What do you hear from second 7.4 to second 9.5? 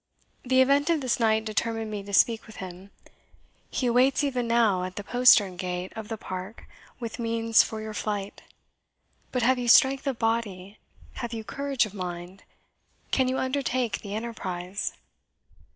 for your flight. But